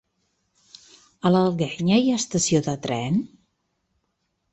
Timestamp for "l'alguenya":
1.35-1.99